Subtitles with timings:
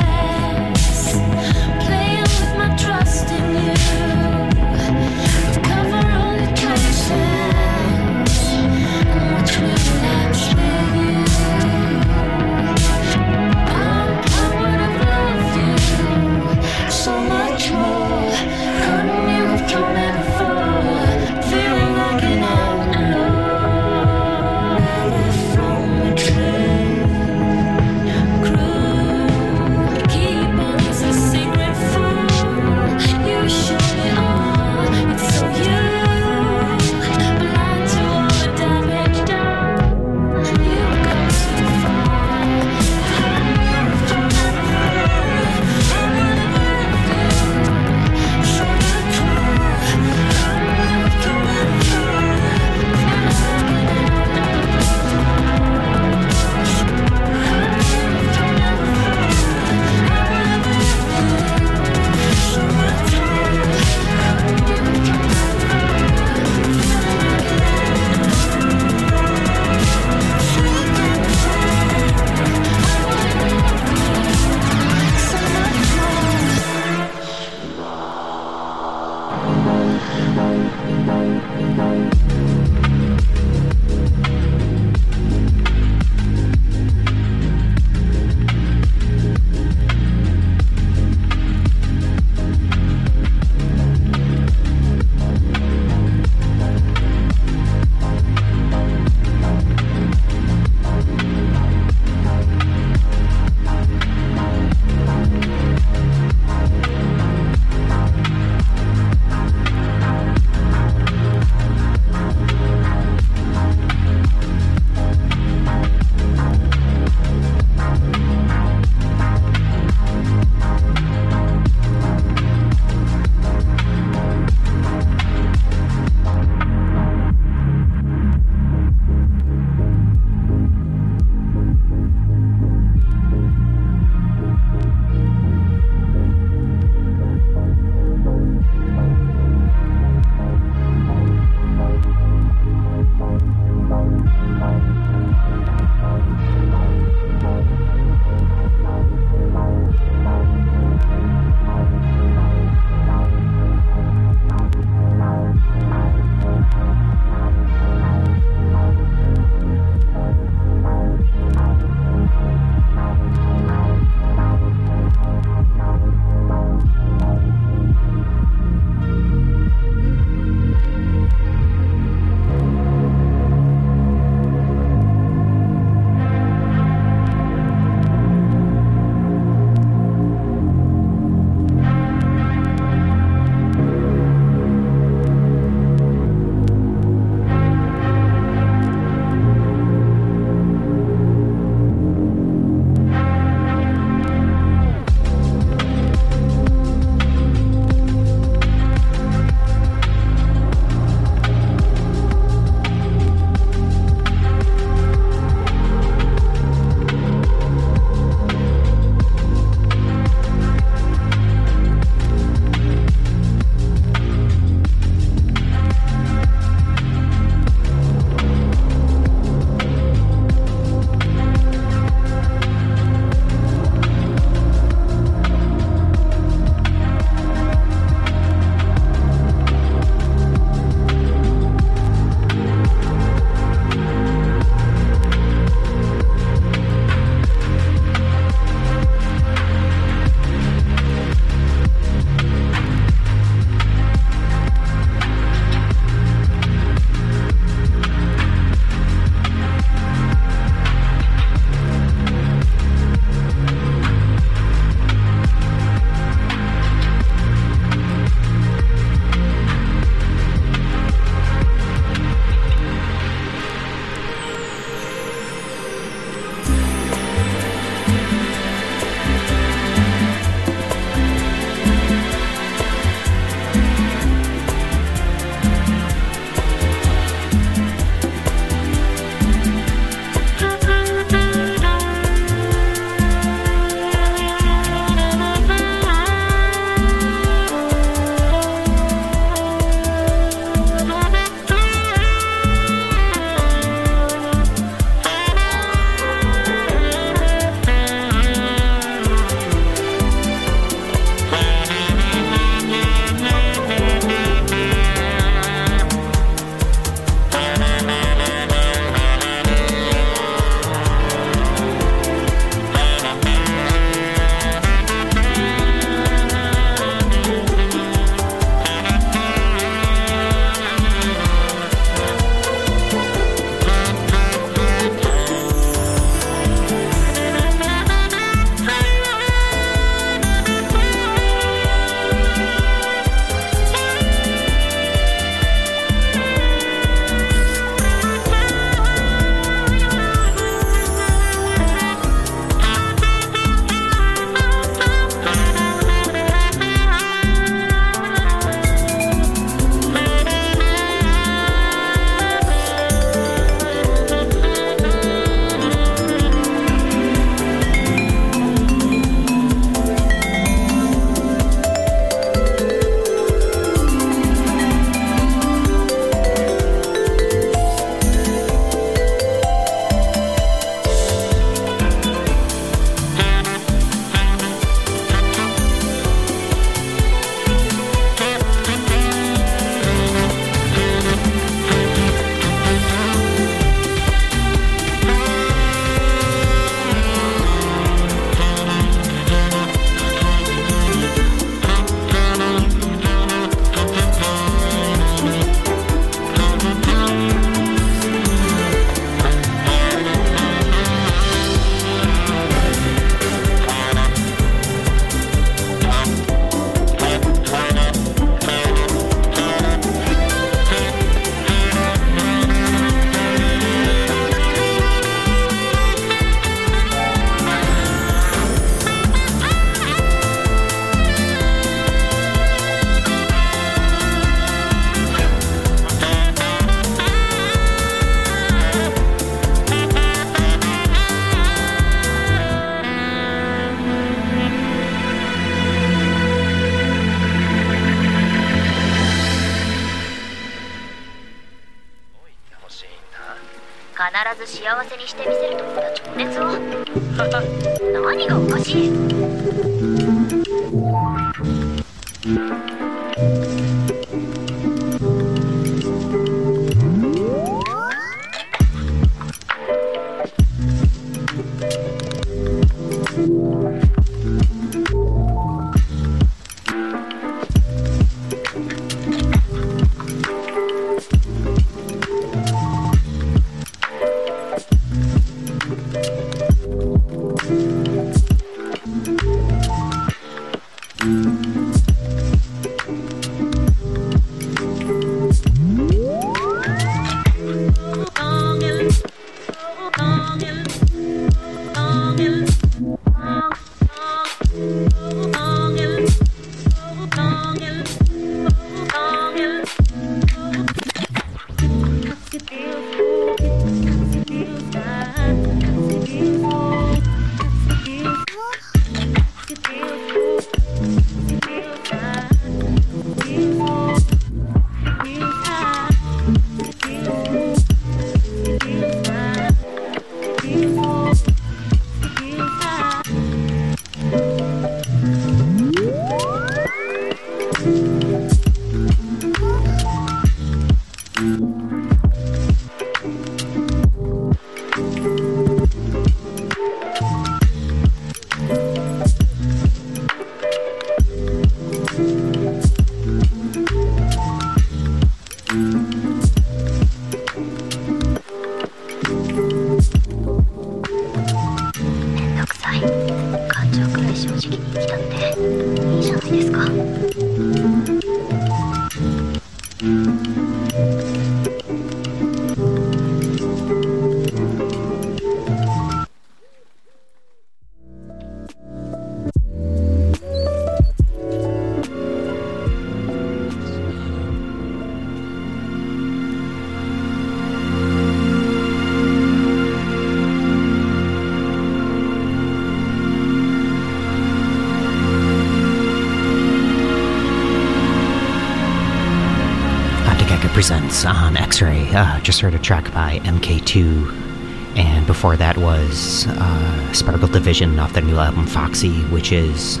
[590.78, 592.08] Presents on X Ray.
[592.14, 598.12] Uh, just heard a track by MK2, and before that was uh, Sparkle Division off
[598.12, 600.00] their new album Foxy, which is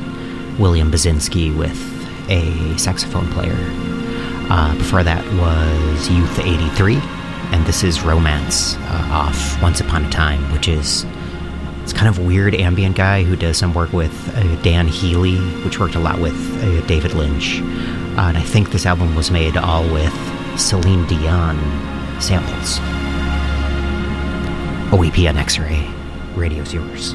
[0.56, 1.76] William Basinski with
[2.30, 3.56] a saxophone player.
[4.48, 6.98] Uh, before that was Youth 83,
[7.50, 11.04] and this is Romance uh, off Once Upon a Time, which is
[11.82, 15.80] it's kind of weird ambient guy who does some work with uh, Dan Healy, which
[15.80, 17.60] worked a lot with uh, David Lynch.
[18.16, 21.56] Uh, and I think this album was made all with Celine Dion
[22.20, 22.80] samples.
[24.90, 25.88] OEP on X Ray.
[26.34, 27.14] Radio's yours.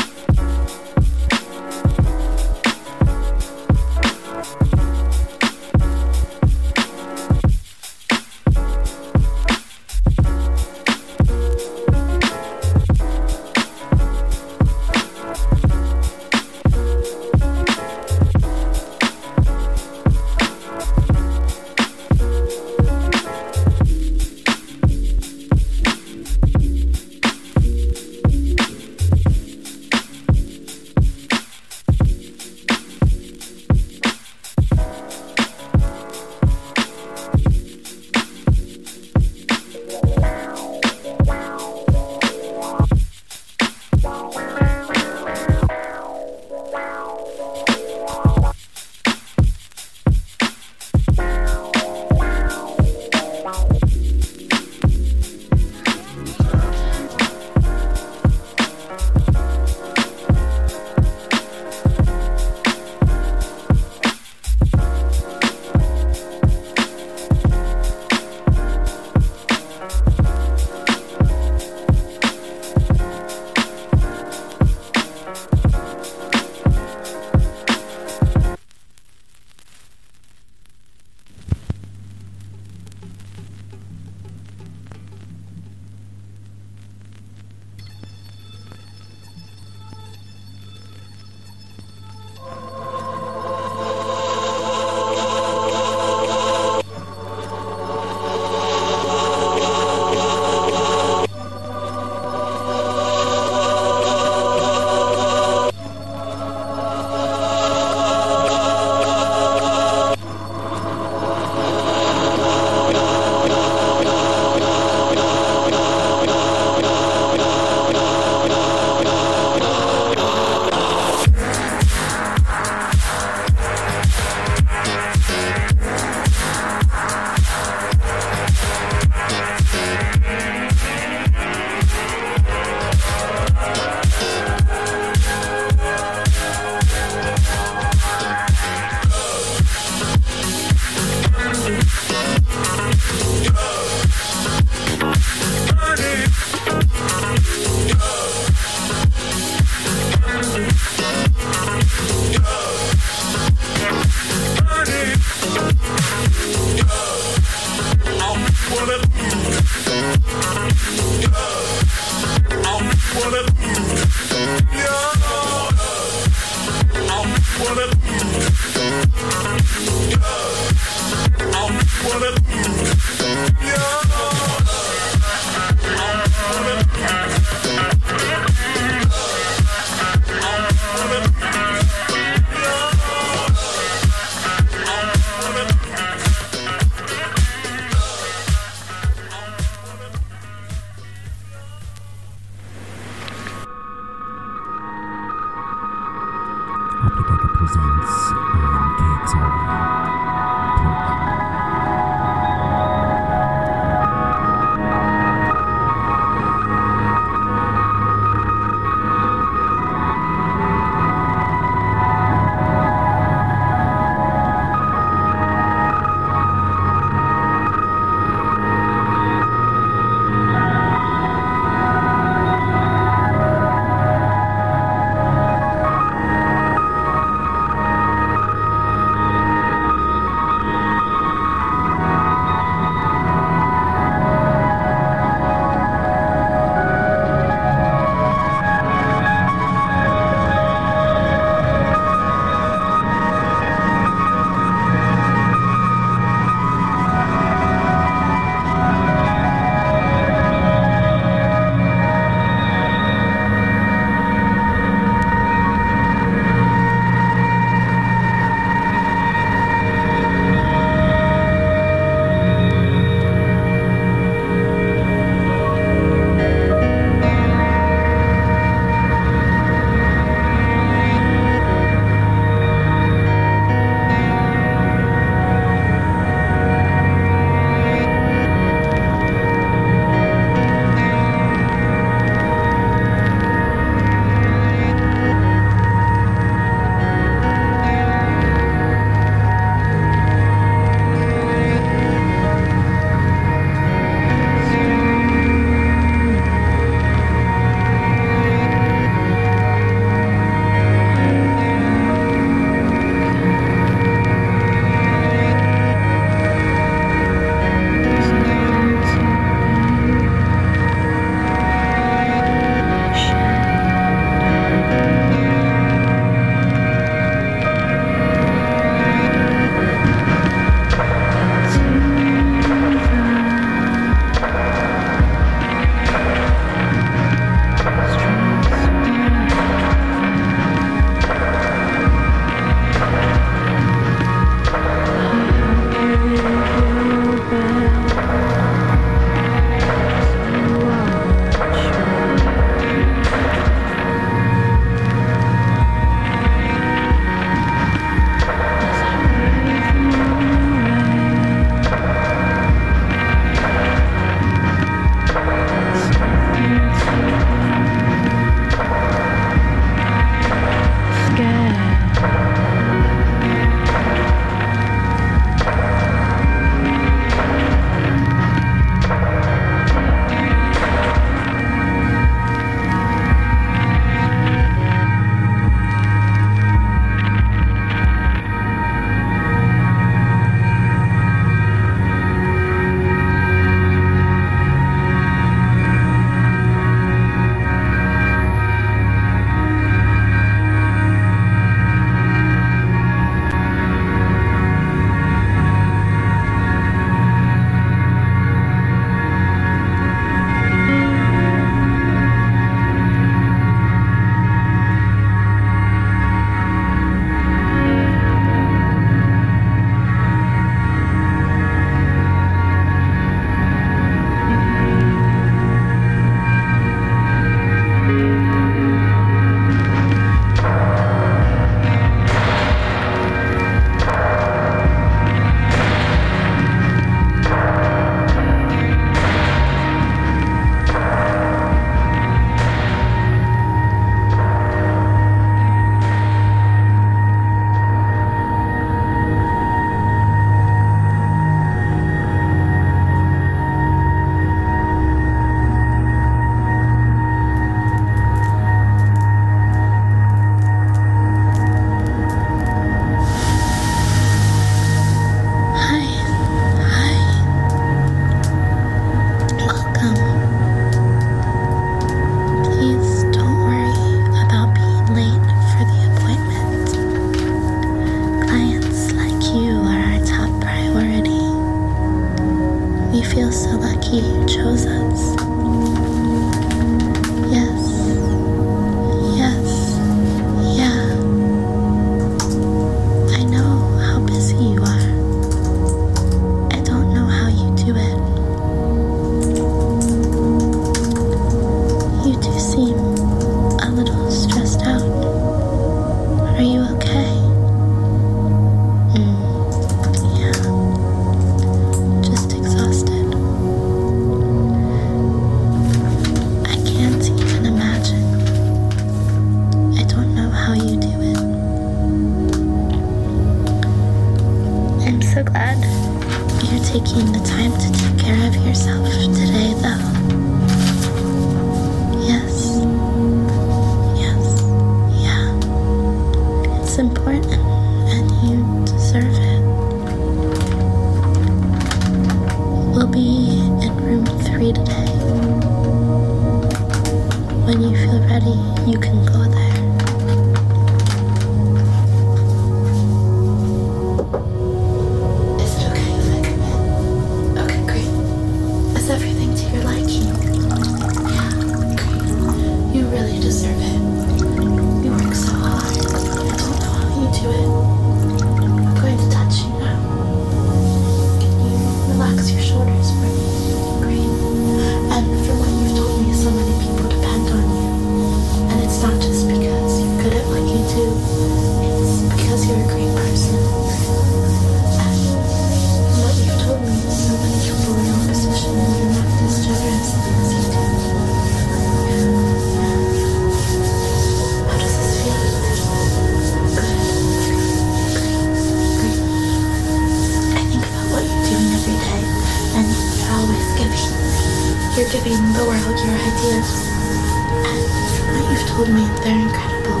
[596.64, 600.00] and you've told me they're incredible.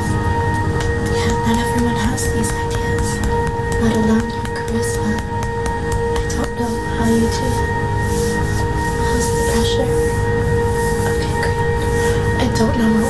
[1.12, 3.08] Yeah, not everyone has these ideas,
[3.82, 5.12] let alone your charisma.
[6.16, 7.68] I don't know how you do it.
[9.04, 9.92] How's the pressure?
[11.12, 11.60] Okay, great.
[12.40, 13.03] I don't know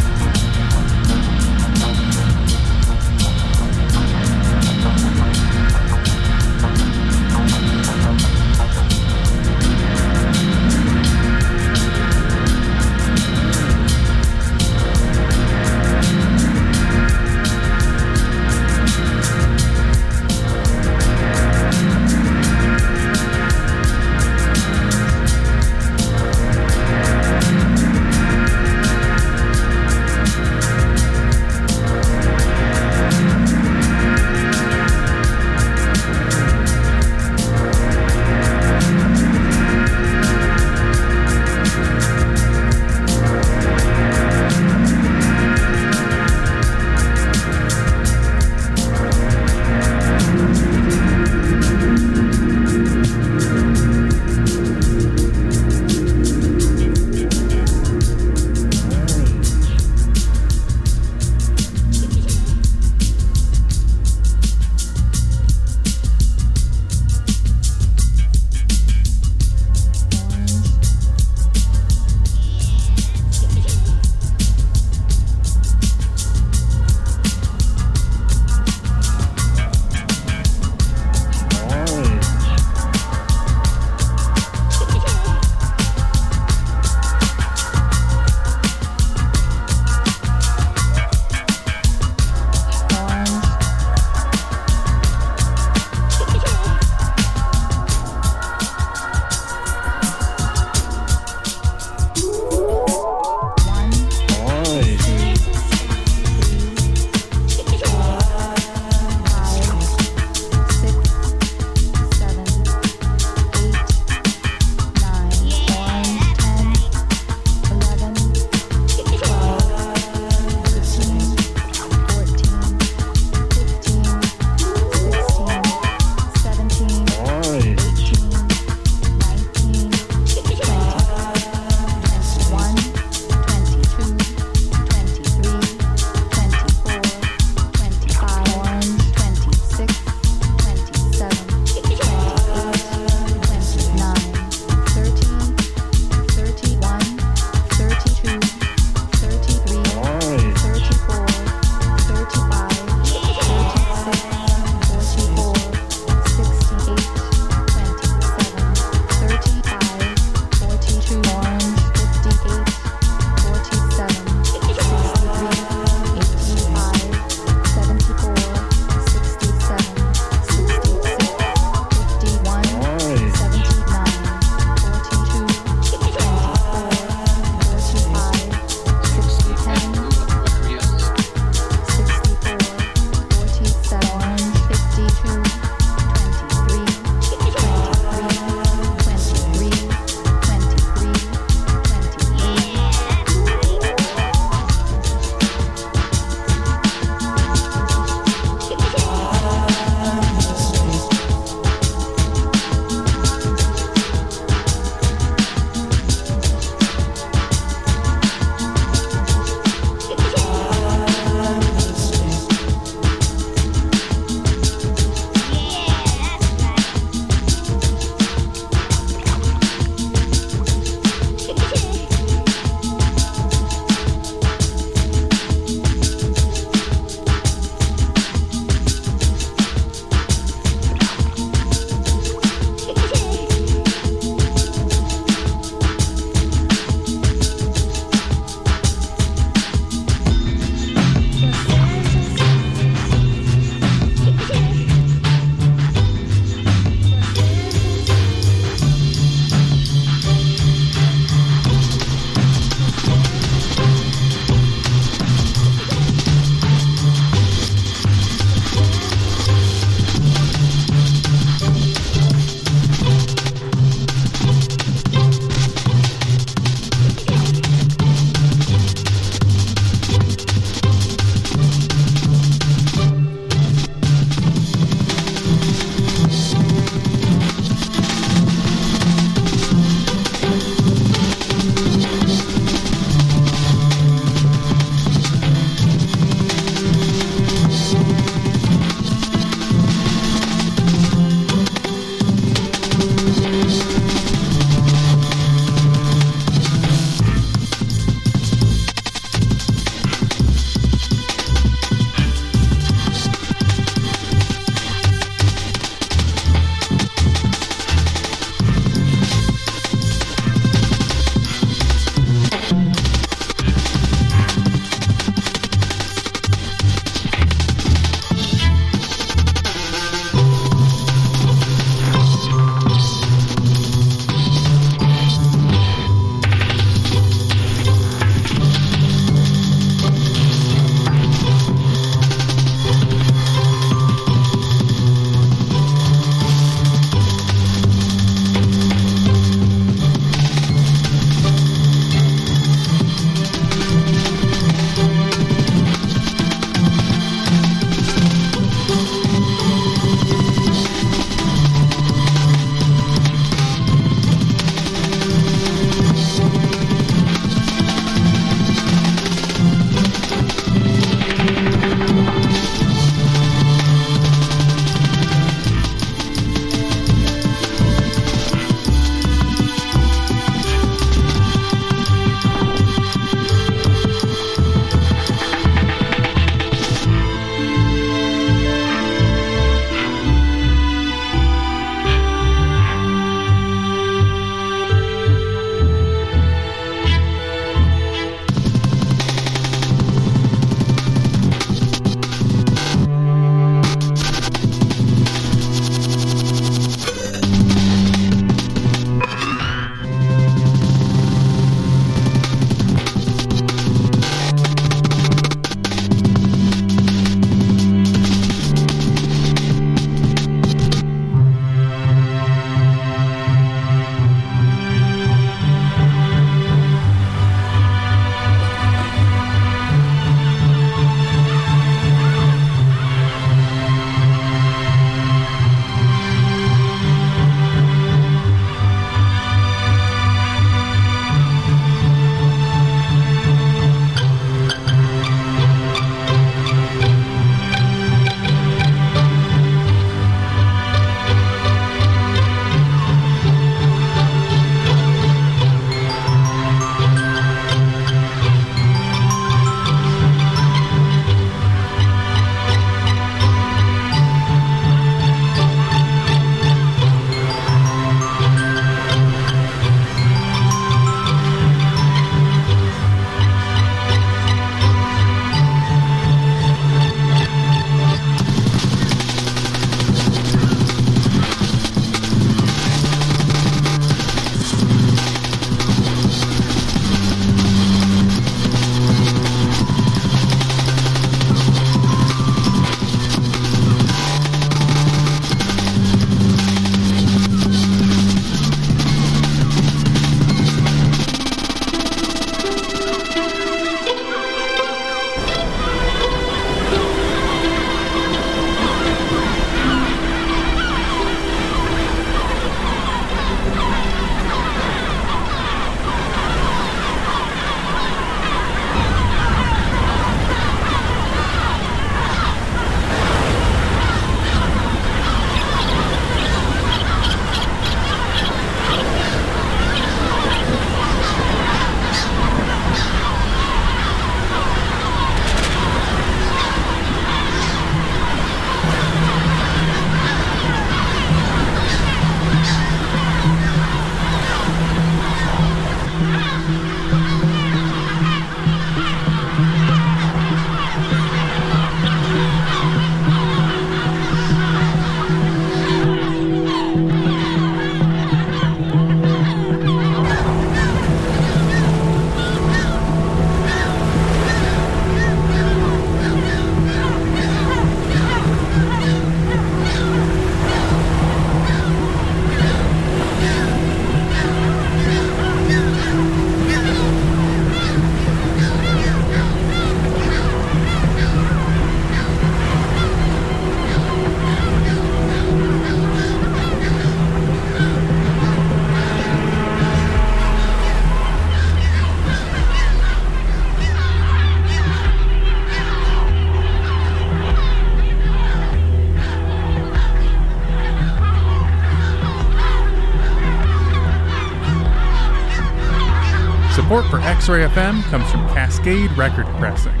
[597.42, 600.00] X Ray FM comes from Cascade Record Pressing.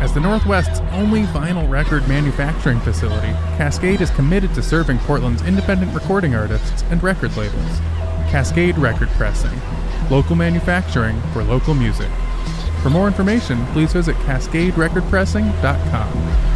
[0.00, 5.94] As the Northwest's only vinyl record manufacturing facility, Cascade is committed to serving Portland's independent
[5.94, 7.78] recording artists and record labels.
[8.32, 9.60] Cascade Record Pressing,
[10.10, 12.10] local manufacturing for local music.
[12.82, 16.51] For more information, please visit cascaderecordpressing.com.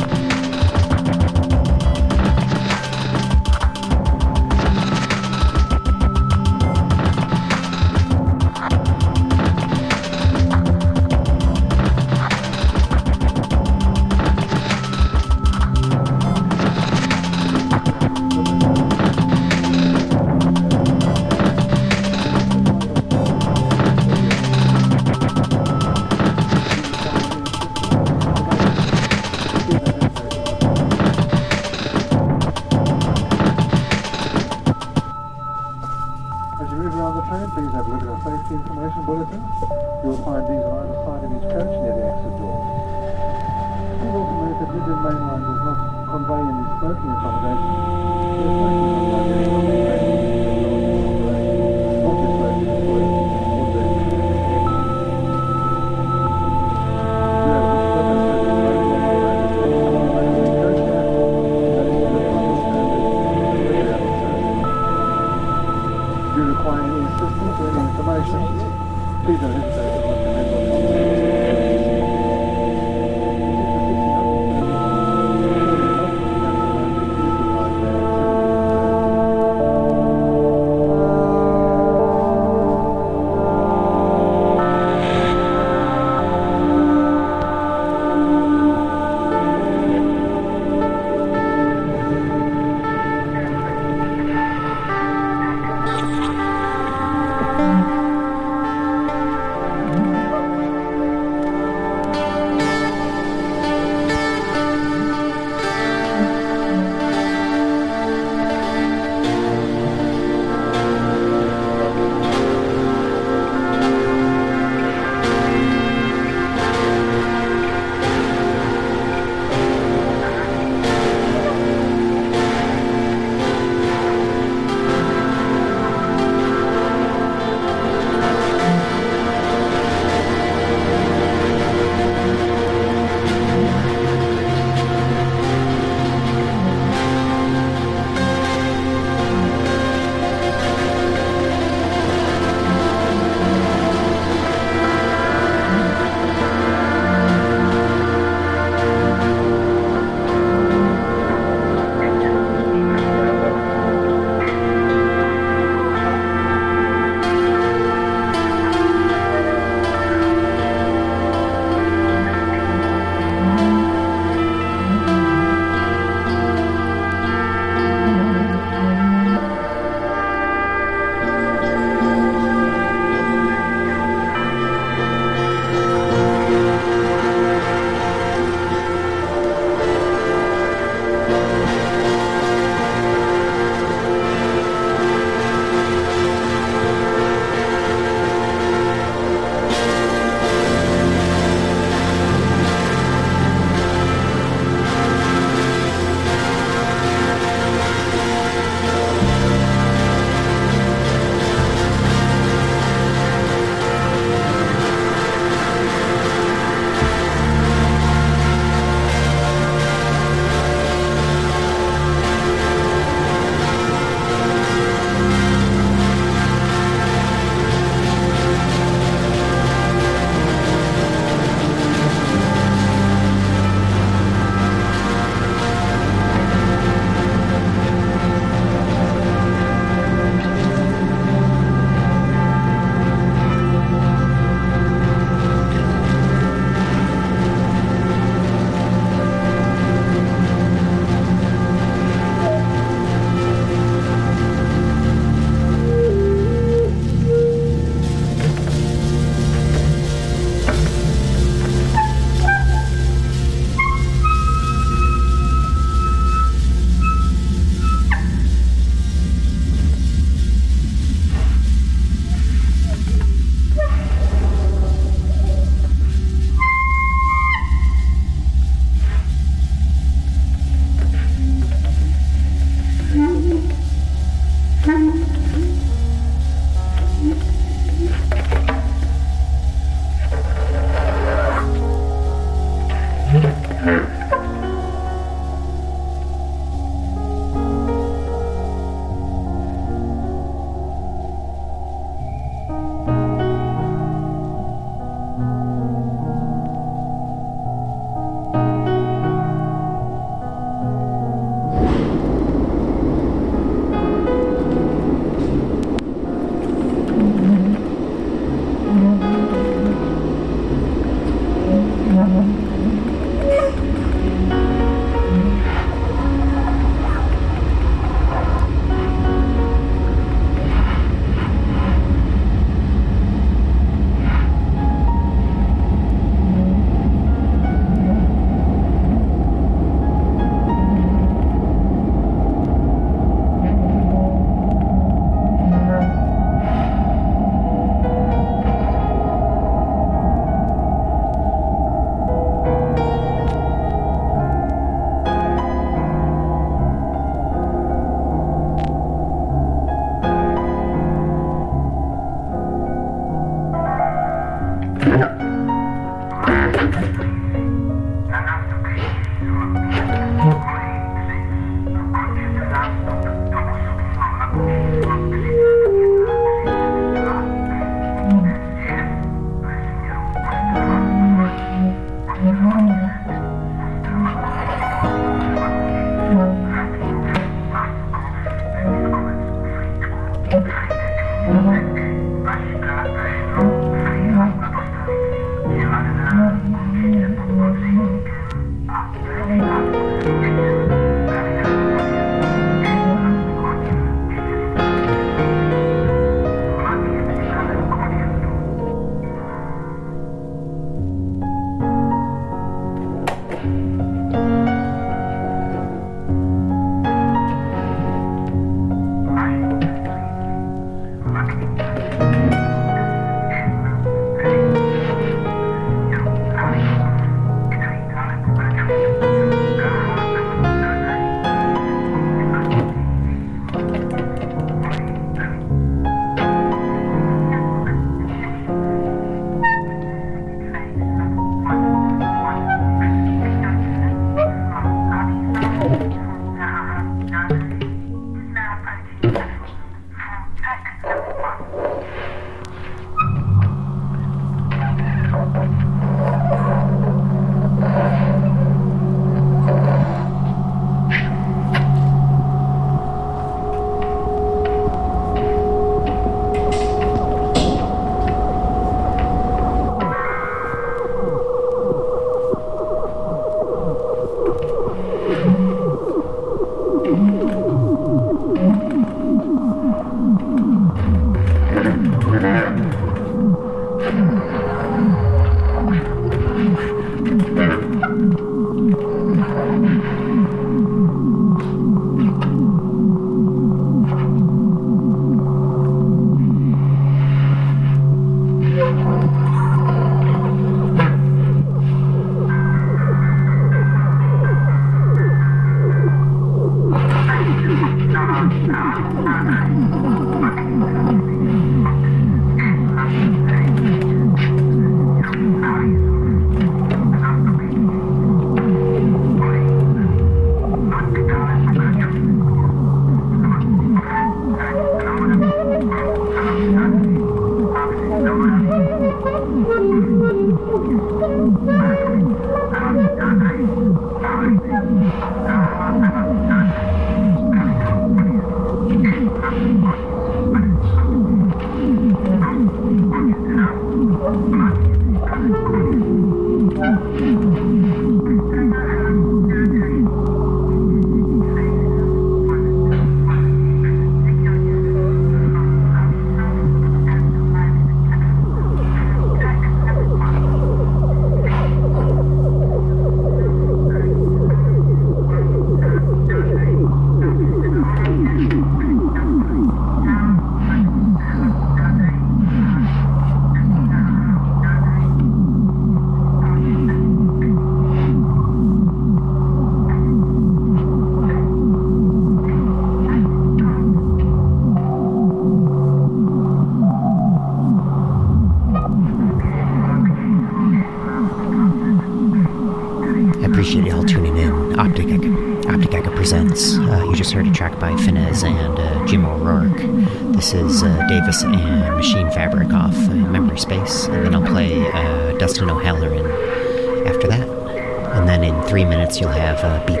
[599.61, 600.00] 分了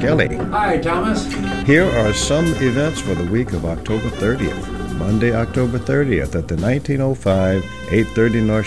[0.00, 0.36] Kelly.
[0.36, 1.26] Hi, Thomas.
[1.66, 4.96] Here are some events for the week of October 30th.
[4.96, 8.66] Monday, October 30th at the 1905 830 North